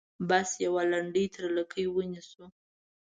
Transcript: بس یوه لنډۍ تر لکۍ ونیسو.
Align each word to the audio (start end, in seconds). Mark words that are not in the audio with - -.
بس 0.29 0.49
یوه 0.65 0.83
لنډۍ 0.91 1.25
تر 1.35 1.43
لکۍ 1.55 1.85
ونیسو. 1.89 2.43